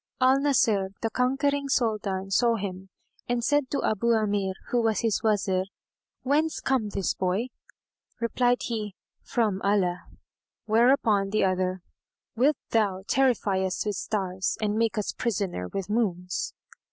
[0.19, 2.89] Al Nasir the conquering Soldan saw him
[3.29, 5.65] and said to Abu Amir, who was his Wazir,
[6.23, 7.49] "Whence cometh this boy?"
[8.19, 10.05] Replied he, "From Allah;"
[10.65, 11.83] whereupon the other,
[12.35, 16.55] "Wilt thou terrify us with stars and make us prisoner with moons?"